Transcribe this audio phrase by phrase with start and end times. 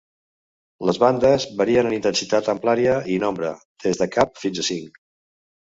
[0.89, 3.53] Les bandes varien en intensitat, amplària i nombre,
[3.87, 5.01] des de cap fins a cinc.